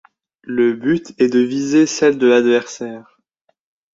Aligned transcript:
Le 0.47 0.73
but 0.73 1.13
est 1.19 1.27
de 1.31 1.37
vider 1.41 1.85
celles 1.85 2.17
de 2.17 2.25
l'adversaire. 2.25 3.19